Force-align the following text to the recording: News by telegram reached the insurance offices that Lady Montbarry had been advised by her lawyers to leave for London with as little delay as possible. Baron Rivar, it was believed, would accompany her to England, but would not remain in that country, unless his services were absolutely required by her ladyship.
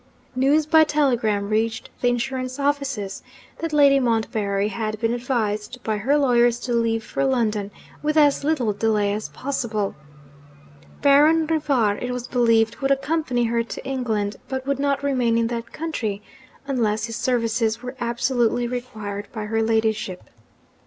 News 0.35 0.65
by 0.65 0.83
telegram 0.83 1.49
reached 1.51 1.91
the 2.01 2.07
insurance 2.07 2.57
offices 2.57 3.21
that 3.59 3.71
Lady 3.71 3.99
Montbarry 3.99 4.69
had 4.69 4.99
been 4.99 5.13
advised 5.13 5.77
by 5.83 5.97
her 5.97 6.17
lawyers 6.17 6.59
to 6.61 6.73
leave 6.73 7.03
for 7.03 7.23
London 7.23 7.69
with 8.01 8.17
as 8.17 8.43
little 8.43 8.73
delay 8.73 9.13
as 9.13 9.29
possible. 9.29 9.93
Baron 11.03 11.45
Rivar, 11.45 11.99
it 11.99 12.09
was 12.09 12.25
believed, 12.27 12.77
would 12.77 12.89
accompany 12.89 13.43
her 13.43 13.61
to 13.61 13.85
England, 13.85 14.37
but 14.49 14.65
would 14.65 14.79
not 14.79 15.03
remain 15.03 15.37
in 15.37 15.45
that 15.49 15.71
country, 15.71 16.23
unless 16.65 17.05
his 17.05 17.15
services 17.15 17.83
were 17.83 17.95
absolutely 17.99 18.65
required 18.67 19.27
by 19.31 19.45
her 19.45 19.61
ladyship. 19.61 20.31